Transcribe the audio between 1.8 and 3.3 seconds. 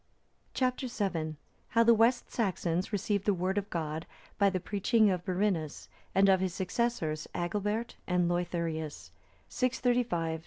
the West Saxons received